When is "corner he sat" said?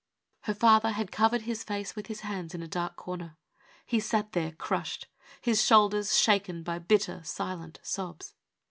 2.95-4.31